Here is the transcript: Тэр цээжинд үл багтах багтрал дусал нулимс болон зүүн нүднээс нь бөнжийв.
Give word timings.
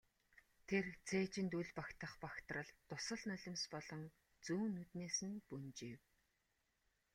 Тэр 0.67 0.85
цээжинд 1.07 1.51
үл 1.59 1.69
багтах 1.79 2.13
багтрал 2.23 2.69
дусал 2.89 3.21
нулимс 3.29 3.63
болон 3.73 4.01
зүүн 4.45 4.71
нүднээс 4.75 5.17
нь 5.27 5.43
бөнжийв. 5.47 5.99